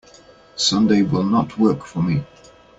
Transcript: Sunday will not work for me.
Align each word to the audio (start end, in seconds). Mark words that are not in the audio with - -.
Sunday 0.55 1.03
will 1.03 1.21
not 1.21 1.59
work 1.59 1.85
for 1.85 2.01
me. 2.01 2.23